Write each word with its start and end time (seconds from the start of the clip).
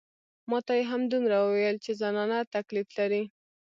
ما 0.49 0.59
ته 0.65 0.73
يې 0.77 0.83
همدومره 0.91 1.37
وويل 1.41 1.77
چې 1.85 1.91
زنانه 2.01 2.37
تکليف 2.55 2.87
لري. 2.99 3.23